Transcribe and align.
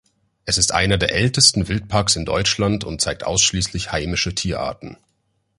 Er 0.45 0.57
ist 0.57 0.71
einer 0.73 0.97
der 0.97 1.13
ältesten 1.13 1.67
Wildparks 1.67 2.15
in 2.15 2.25
Deutschland 2.25 2.83
und 2.83 3.01
zeigt 3.01 3.23
ausschließlich 3.23 3.91
heimische 3.91 4.33
Tierarten. 4.33 4.97